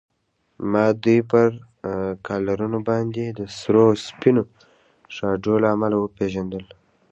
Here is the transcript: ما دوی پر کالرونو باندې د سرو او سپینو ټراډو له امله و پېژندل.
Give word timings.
ما 0.71 0.85
دوی 1.03 1.19
پر 1.31 1.49
کالرونو 2.27 2.79
باندې 2.87 3.23
د 3.39 3.41
سرو 3.57 3.83
او 3.89 3.93
سپینو 4.07 4.43
ټراډو 5.15 5.53
له 5.63 5.67
امله 5.75 5.95
و 5.99 6.13
پېژندل. 6.17 6.65